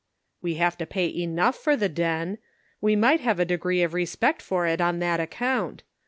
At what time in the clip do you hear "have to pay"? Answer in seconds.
0.55-1.15